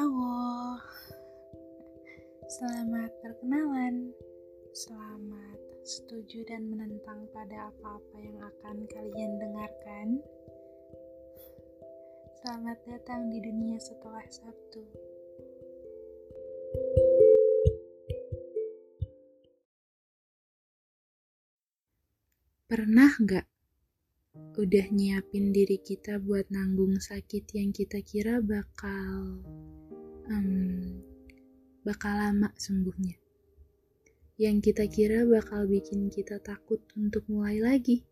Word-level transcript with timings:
Hawo. 0.00 0.80
Selamat 2.48 3.12
perkenalan. 3.20 4.16
Selamat 4.72 5.60
setuju 5.84 6.40
dan 6.48 6.72
menentang 6.72 7.28
pada 7.36 7.68
apa-apa 7.68 8.16
yang 8.16 8.40
akan 8.40 8.76
kalian 8.96 9.36
dengarkan. 9.36 10.24
Selamat 12.40 12.80
datang 12.88 13.28
di 13.28 13.44
dunia 13.44 13.76
setelah 13.76 14.24
Sabtu. 14.24 14.88
Pernah 22.72 23.20
nggak 23.20 23.49
udah 24.58 24.86
nyiapin 24.90 25.54
diri 25.54 25.78
kita 25.78 26.18
buat 26.18 26.50
nanggung 26.50 26.98
sakit 26.98 27.54
yang 27.54 27.70
kita 27.70 28.02
kira 28.02 28.42
bakal 28.42 29.38
um, 30.26 30.98
bakal 31.86 32.10
lama 32.10 32.50
sembuhnya. 32.58 33.14
Yang 34.40 34.72
kita 34.72 34.84
kira 34.90 35.22
bakal 35.22 35.70
bikin 35.70 36.10
kita 36.10 36.42
takut 36.42 36.82
untuk 36.98 37.22
mulai 37.30 37.62
lagi. 37.62 38.02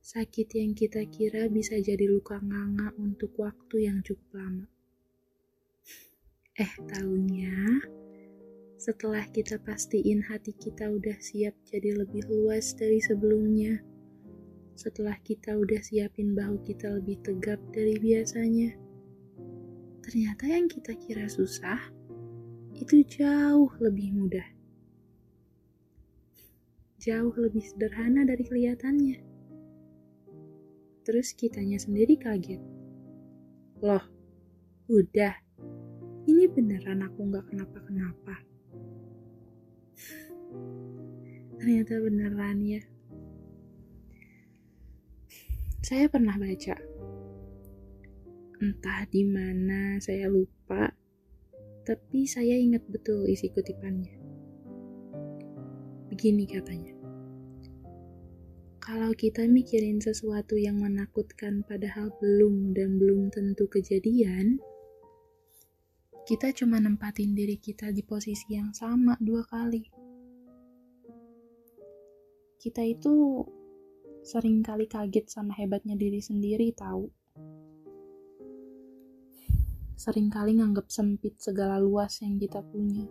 Sakit 0.00 0.48
yang 0.56 0.72
kita 0.72 1.04
kira 1.12 1.52
bisa 1.52 1.76
jadi 1.76 2.08
luka 2.08 2.40
nganga 2.40 2.96
untuk 2.96 3.36
waktu 3.36 3.90
yang 3.90 4.00
cukup 4.00 4.32
lama. 4.32 4.66
Eh 6.56 6.72
tahunya 6.88 7.84
setelah 8.78 9.26
kita 9.28 9.58
pastiin 9.60 10.22
hati 10.24 10.54
kita 10.54 10.86
udah 10.86 11.18
siap 11.18 11.52
jadi 11.66 11.98
lebih 11.98 12.24
luas 12.30 12.78
dari 12.78 13.02
sebelumnya 13.02 13.82
setelah 14.78 15.18
kita 15.26 15.58
udah 15.58 15.82
siapin 15.82 16.38
bahu 16.38 16.62
kita 16.62 16.86
lebih 17.02 17.18
tegap 17.26 17.58
dari 17.74 17.98
biasanya. 17.98 18.78
Ternyata 20.06 20.46
yang 20.46 20.70
kita 20.70 20.94
kira 20.94 21.26
susah 21.26 21.82
itu 22.78 23.02
jauh 23.10 23.74
lebih 23.82 24.14
mudah. 24.14 24.46
Jauh 27.02 27.34
lebih 27.34 27.66
sederhana 27.66 28.22
dari 28.22 28.46
kelihatannya. 28.46 29.18
Terus 31.02 31.34
kitanya 31.34 31.82
sendiri 31.82 32.14
kaget. 32.14 32.62
Loh, 33.82 34.06
udah. 34.86 35.34
Ini 36.30 36.44
beneran 36.54 37.02
aku 37.02 37.34
nggak 37.34 37.50
kenapa-kenapa. 37.50 38.46
Ternyata 41.58 41.98
beneran 41.98 42.62
ya. 42.62 42.82
Saya 45.88 46.04
pernah 46.04 46.36
baca, 46.36 46.76
entah 48.60 49.08
di 49.08 49.24
mana 49.24 49.96
saya 50.04 50.28
lupa, 50.28 50.92
tapi 51.80 52.28
saya 52.28 52.60
ingat 52.60 52.84
betul 52.92 53.24
isi 53.24 53.48
kutipannya. 53.48 54.20
Begini 56.12 56.44
katanya, 56.44 56.92
kalau 58.84 59.16
kita 59.16 59.48
mikirin 59.48 59.96
sesuatu 59.96 60.60
yang 60.60 60.76
menakutkan 60.76 61.64
padahal 61.64 62.12
belum 62.20 62.76
dan 62.76 63.00
belum 63.00 63.32
tentu 63.32 63.64
kejadian, 63.72 64.60
kita 66.28 66.52
cuma 66.52 66.84
nempatin 66.84 67.32
diri 67.32 67.56
kita 67.56 67.96
di 67.96 68.04
posisi 68.04 68.60
yang 68.60 68.76
sama 68.76 69.16
dua 69.24 69.40
kali. 69.48 69.88
Kita 72.60 72.84
itu 72.84 73.40
sering 74.22 74.60
kali 74.60 74.84
kaget 74.84 75.30
sama 75.30 75.54
hebatnya 75.54 75.94
diri 75.94 76.18
sendiri 76.18 76.74
tahu. 76.74 77.08
Sering 79.98 80.30
kali 80.30 80.54
nganggap 80.54 80.86
sempit 80.94 81.42
segala 81.42 81.82
luas 81.82 82.22
yang 82.22 82.38
kita 82.38 82.62
punya. 82.62 83.02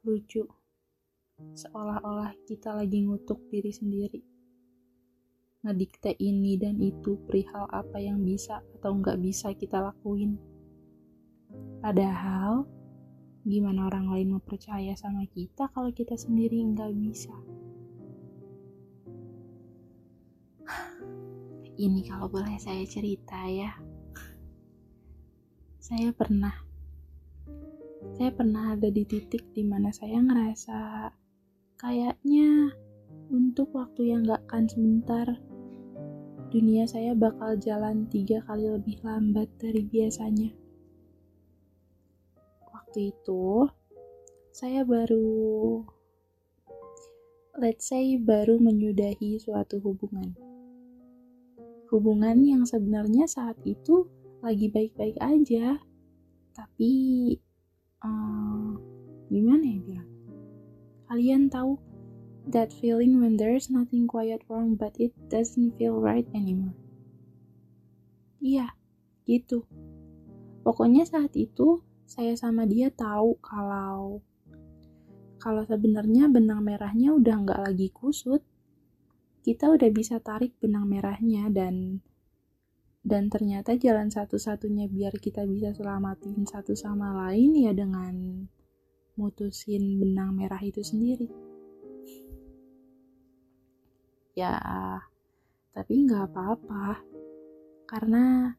Lucu, 0.00 0.48
seolah-olah 1.52 2.32
kita 2.48 2.72
lagi 2.72 3.04
ngutuk 3.04 3.36
diri 3.52 3.68
sendiri. 3.68 4.20
Ngedikte 5.60 6.16
ini 6.16 6.56
dan 6.56 6.80
itu 6.80 7.20
perihal 7.28 7.68
apa 7.68 8.00
yang 8.00 8.24
bisa 8.24 8.64
atau 8.80 8.96
nggak 8.96 9.20
bisa 9.20 9.52
kita 9.52 9.76
lakuin. 9.76 10.40
Padahal, 11.84 12.64
gimana 13.44 13.92
orang 13.92 14.08
lain 14.08 14.36
mau 14.36 14.40
percaya 14.40 14.96
sama 14.96 15.28
kita 15.28 15.68
kalau 15.76 15.92
kita 15.92 16.16
sendiri 16.16 16.64
nggak 16.64 16.96
bisa? 16.96 17.36
Ini 21.80 22.04
kalau 22.04 22.28
boleh 22.28 22.60
saya 22.60 22.84
cerita 22.84 23.40
ya. 23.48 23.72
Saya 25.80 26.12
pernah 26.12 26.52
saya 28.20 28.30
pernah 28.36 28.76
ada 28.76 28.92
di 28.92 29.08
titik 29.08 29.48
di 29.56 29.64
mana 29.64 29.88
saya 29.96 30.20
ngerasa 30.20 31.08
kayaknya 31.80 32.68
untuk 33.32 33.72
waktu 33.72 34.12
yang 34.12 34.28
gak 34.28 34.44
akan 34.48 34.64
sebentar 34.68 35.26
dunia 36.52 36.84
saya 36.84 37.16
bakal 37.16 37.56
jalan 37.56 38.04
tiga 38.12 38.44
kali 38.44 38.68
lebih 38.68 39.00
lambat 39.00 39.48
dari 39.56 39.80
biasanya. 39.80 40.52
Waktu 42.68 43.16
itu 43.16 43.64
saya 44.52 44.84
baru 44.84 45.80
let's 47.56 47.88
say 47.88 48.20
baru 48.20 48.60
menyudahi 48.60 49.40
suatu 49.40 49.80
hubungan 49.80 50.49
hubungan 51.90 52.40
yang 52.46 52.62
sebenarnya 52.64 53.26
saat 53.26 53.58
itu 53.66 54.06
lagi 54.40 54.70
baik-baik 54.70 55.18
aja. 55.20 55.76
Tapi 56.54 56.92
uh, 58.02 58.72
gimana 59.30 59.62
ya 59.62 59.78
bilang 59.82 60.10
kalian 61.10 61.50
tahu 61.50 61.74
that 62.46 62.70
feeling 62.70 63.18
when 63.18 63.34
there's 63.34 63.66
nothing 63.66 64.06
quite 64.06 64.42
wrong 64.46 64.78
but 64.78 64.94
it 65.02 65.10
doesn't 65.26 65.74
feel 65.74 65.98
right 65.98 66.26
anymore? 66.32 66.74
Iya 68.38 68.70
gitu. 69.26 69.66
Pokoknya 70.62 71.02
saat 71.02 71.34
itu 71.34 71.82
saya 72.06 72.34
sama 72.34 72.66
dia 72.66 72.90
tahu 72.90 73.38
kalau 73.42 74.22
kalau 75.40 75.62
sebenarnya 75.64 76.28
benang 76.28 76.62
merahnya 76.62 77.16
udah 77.16 77.36
nggak 77.42 77.60
lagi 77.70 77.88
kusut 77.94 78.44
kita 79.40 79.72
udah 79.72 79.88
bisa 79.88 80.20
tarik 80.20 80.52
benang 80.60 80.84
merahnya 80.84 81.48
dan 81.48 82.04
dan 83.00 83.32
ternyata 83.32 83.80
jalan 83.80 84.12
satu-satunya 84.12 84.84
biar 84.84 85.16
kita 85.16 85.48
bisa 85.48 85.72
selamatin 85.72 86.44
satu 86.44 86.76
sama 86.76 87.16
lain 87.16 87.56
ya 87.56 87.72
dengan 87.72 88.44
mutusin 89.16 89.96
benang 89.96 90.36
merah 90.36 90.60
itu 90.60 90.84
sendiri. 90.84 91.24
Ya 94.36 94.60
tapi 95.72 96.04
nggak 96.04 96.28
apa-apa. 96.28 97.00
Karena 97.88 98.52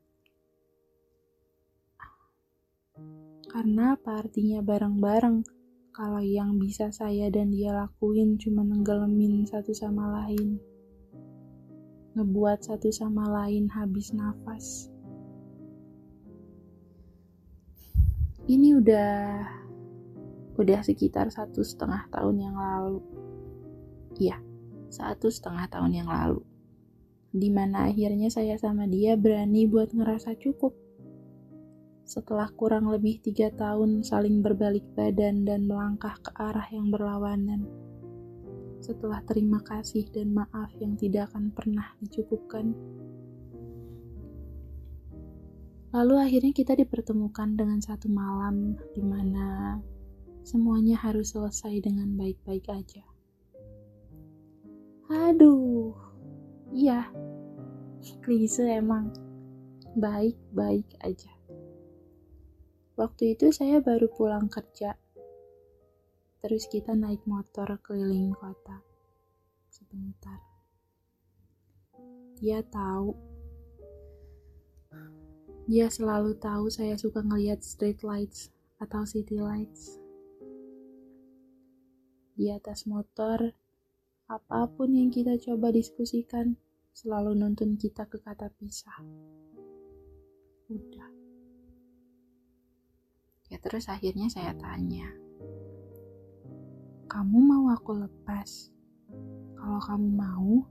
karena 3.46 3.94
apa 3.94 4.26
artinya 4.26 4.66
bareng-bareng? 4.66 5.62
Kalau 5.92 6.24
yang 6.24 6.58
bisa 6.58 6.90
saya 6.90 7.28
dan 7.30 7.54
dia 7.54 7.76
lakuin 7.76 8.40
cuma 8.42 8.64
nenggelemin 8.64 9.44
satu 9.44 9.76
sama 9.76 10.24
lain 10.24 10.71
ngebuat 12.12 12.68
satu 12.68 12.92
sama 12.92 13.28
lain 13.32 13.72
habis 13.72 14.12
nafas. 14.12 14.92
Ini 18.52 18.76
udah 18.76 19.12
udah 20.60 20.80
sekitar 20.84 21.32
satu 21.32 21.64
setengah 21.64 22.12
tahun 22.12 22.36
yang 22.52 22.56
lalu. 22.60 23.00
Iya, 24.20 24.44
satu 24.92 25.32
setengah 25.32 25.72
tahun 25.72 26.04
yang 26.04 26.10
lalu. 26.12 26.44
Di 27.32 27.48
mana 27.48 27.88
akhirnya 27.88 28.28
saya 28.28 28.60
sama 28.60 28.92
dia 28.92 29.16
berani 29.16 29.64
buat 29.64 29.96
ngerasa 29.96 30.36
cukup. 30.36 30.76
Setelah 32.04 32.52
kurang 32.52 32.92
lebih 32.92 33.24
tiga 33.24 33.48
tahun 33.56 34.04
saling 34.04 34.44
berbalik 34.44 34.84
badan 35.00 35.48
dan 35.48 35.64
melangkah 35.64 36.20
ke 36.20 36.36
arah 36.36 36.68
yang 36.76 36.92
berlawanan 36.92 37.91
setelah 38.82 39.22
terima 39.30 39.62
kasih 39.62 40.10
dan 40.10 40.34
maaf 40.34 40.74
yang 40.82 40.98
tidak 40.98 41.30
akan 41.32 41.54
pernah 41.54 41.94
dicukupkan. 42.02 42.74
Lalu 45.94 46.16
akhirnya 46.18 46.54
kita 46.56 46.74
dipertemukan 46.74 47.54
dengan 47.54 47.78
satu 47.78 48.10
malam 48.10 48.80
di 48.98 49.04
mana 49.06 49.78
semuanya 50.42 50.98
harus 50.98 51.38
selesai 51.38 51.84
dengan 51.84 52.18
baik-baik 52.18 52.66
aja. 52.74 53.06
Aduh, 55.12 55.92
iya, 56.72 57.12
klise 58.24 58.66
emang 58.66 59.12
baik-baik 60.00 60.88
aja. 61.04 61.30
Waktu 62.96 63.36
itu 63.36 63.52
saya 63.52 63.84
baru 63.84 64.08
pulang 64.08 64.48
kerja 64.48 64.96
Terus 66.42 66.66
kita 66.66 66.98
naik 66.98 67.22
motor 67.30 67.78
keliling 67.86 68.34
kota. 68.34 68.82
Sebentar. 69.70 70.42
Dia 72.42 72.66
tahu. 72.66 73.14
Dia 75.70 75.86
selalu 75.94 76.34
tahu 76.42 76.74
saya 76.74 76.98
suka 76.98 77.22
ngeliat 77.22 77.62
street 77.62 78.02
lights 78.02 78.50
atau 78.82 79.06
city 79.06 79.38
lights. 79.38 80.02
Di 82.34 82.50
atas 82.50 82.90
motor, 82.90 83.54
apa 84.26 84.66
pun 84.74 84.98
yang 84.98 85.14
kita 85.14 85.38
coba 85.38 85.70
diskusikan, 85.70 86.58
selalu 86.98 87.38
nuntun 87.38 87.78
kita 87.78 88.10
ke 88.10 88.18
kata 88.18 88.50
pisah. 88.58 88.98
Udah. 90.74 91.12
Ya 93.54 93.62
terus 93.62 93.86
akhirnya 93.86 94.32
saya 94.34 94.58
tanya, 94.58 95.14
kamu 97.12 97.44
mau 97.44 97.68
aku 97.76 98.08
lepas? 98.08 98.72
Kalau 99.60 99.84
kamu 99.84 100.08
mau, 100.16 100.64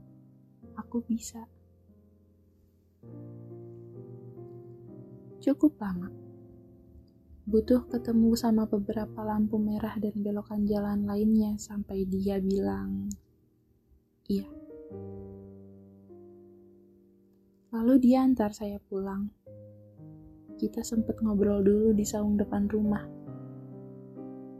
aku 0.73 1.05
bisa. 1.05 1.45
Cukup 5.37 5.77
lama. 5.77 6.09
Butuh 7.45 7.85
ketemu 7.93 8.33
sama 8.33 8.65
beberapa 8.65 9.21
lampu 9.21 9.61
merah 9.61 9.93
dan 10.01 10.17
belokan 10.17 10.65
jalan 10.65 11.05
lainnya 11.05 11.61
sampai 11.61 12.09
dia 12.09 12.41
bilang, 12.41 13.13
iya. 14.25 14.49
Lalu 17.69 17.93
dia 18.01 18.25
antar 18.25 18.49
saya 18.49 18.81
pulang. 18.81 19.29
Kita 20.57 20.81
sempat 20.81 21.21
ngobrol 21.21 21.61
dulu 21.61 21.93
di 21.93 22.01
saung 22.01 22.33
depan 22.33 22.65
rumah. 22.65 23.05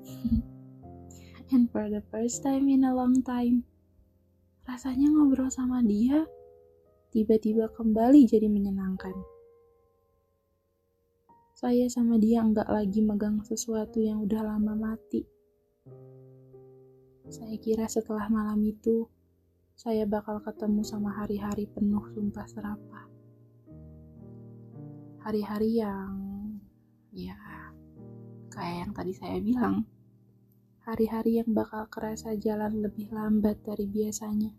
And 1.52 1.68
for 1.68 1.92
the 1.92 2.00
first 2.08 2.48
time 2.48 2.72
in 2.72 2.88
a 2.88 2.96
long 2.96 3.20
time, 3.28 3.68
rasanya 4.64 5.12
ngobrol 5.12 5.52
sama 5.52 5.84
dia 5.84 6.24
tiba-tiba 7.12 7.68
kembali 7.76 8.24
jadi 8.24 8.48
menyenangkan 8.48 9.42
saya 11.62 11.86
sama 11.94 12.18
dia 12.18 12.42
nggak 12.42 12.74
lagi 12.74 13.06
megang 13.06 13.46
sesuatu 13.46 14.02
yang 14.02 14.26
udah 14.26 14.42
lama 14.42 14.74
mati. 14.74 15.22
Saya 17.30 17.54
kira 17.62 17.86
setelah 17.86 18.26
malam 18.34 18.58
itu, 18.66 19.06
saya 19.78 20.10
bakal 20.10 20.42
ketemu 20.42 20.82
sama 20.82 21.14
hari-hari 21.14 21.70
penuh 21.70 22.02
sumpah 22.18 22.50
serapah. 22.50 23.06
Hari-hari 25.22 25.86
yang, 25.86 26.18
ya, 27.14 27.38
kayak 28.50 28.90
yang 28.90 28.92
tadi 28.98 29.14
saya 29.14 29.38
bilang, 29.38 29.86
hari-hari 30.92 31.40
yang 31.40 31.56
bakal 31.56 31.88
kerasa 31.88 32.36
jalan 32.36 32.84
lebih 32.84 33.08
lambat 33.16 33.64
dari 33.64 33.88
biasanya. 33.88 34.52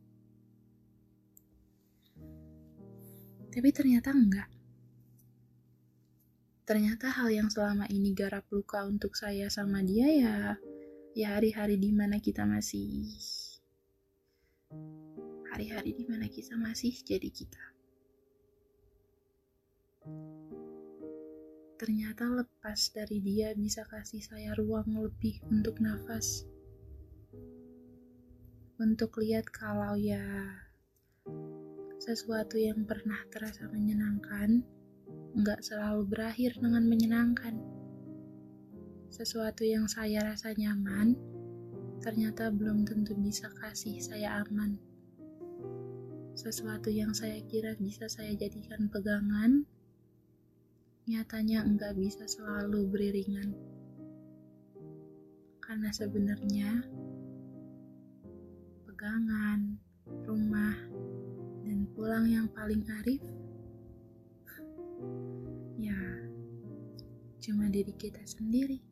Tapi 3.53 3.69
ternyata 3.69 4.17
enggak 4.17 4.49
ternyata 6.63 7.11
hal 7.11 7.29
yang 7.29 7.51
selama 7.51 7.91
ini 7.91 8.15
garap 8.15 8.47
luka 8.55 8.87
untuk 8.87 9.19
saya 9.19 9.51
sama 9.51 9.83
dia 9.83 10.09
ya 10.09 10.37
ya 11.13 11.37
hari-hari 11.37 11.77
di 11.77 11.91
mana 11.91 12.23
kita 12.23 12.47
masih 12.47 13.13
hari-hari 15.53 15.93
di 15.93 16.09
mana 16.09 16.31
kita 16.31 16.55
masih 16.57 16.95
jadi 17.03 17.29
kita 17.29 17.61
ternyata 21.83 22.31
lepas 22.31 22.95
dari 22.95 23.19
dia 23.19 23.51
bisa 23.59 23.83
kasih 23.91 24.23
saya 24.23 24.55
ruang 24.55 24.87
lebih 25.03 25.43
untuk 25.51 25.83
nafas 25.83 26.47
untuk 28.79 29.19
lihat 29.19 29.51
kalau 29.51 29.99
ya 29.99 30.23
sesuatu 31.99 32.55
yang 32.55 32.87
pernah 32.87 33.19
terasa 33.35 33.67
menyenangkan 33.67 34.63
nggak 35.33 35.65
selalu 35.65 36.05
berakhir 36.13 36.53
dengan 36.61 36.85
menyenangkan. 36.85 37.57
Sesuatu 39.09 39.65
yang 39.65 39.89
saya 39.89 40.21
rasa 40.25 40.53
nyaman, 40.53 41.17
ternyata 42.05 42.53
belum 42.53 42.85
tentu 42.85 43.17
bisa 43.17 43.49
kasih 43.61 43.97
saya 44.01 44.45
aman. 44.45 44.77
Sesuatu 46.37 46.93
yang 46.93 47.17
saya 47.17 47.41
kira 47.49 47.77
bisa 47.81 48.09
saya 48.13 48.33
jadikan 48.37 48.89
pegangan, 48.93 49.65
nyatanya 51.09 51.65
enggak 51.67 51.95
bisa 51.99 52.27
selalu 52.27 52.87
beriringan. 52.91 53.55
Karena 55.63 55.89
sebenarnya 55.95 56.83
pegangan, 58.87 59.79
rumah, 60.27 60.77
dan 61.65 61.87
pulang 61.95 62.27
yang 62.29 62.47
paling 62.53 62.83
arif 63.03 63.23
cuma 67.43 67.67
diri 67.67 67.91
kita 67.99 68.23
sendiri. 68.23 68.92